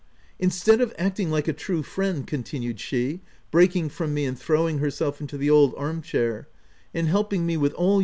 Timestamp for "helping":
7.07-7.45